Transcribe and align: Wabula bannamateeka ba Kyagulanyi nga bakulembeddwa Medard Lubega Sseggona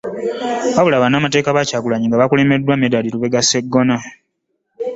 Wabula 0.75 1.01
bannamateeka 1.03 1.55
ba 1.55 1.67
Kyagulanyi 1.69 2.05
nga 2.07 2.21
bakulembeddwa 2.21 2.75
Medard 2.81 3.05
Lubega 3.09 3.41
Sseggona 3.43 3.97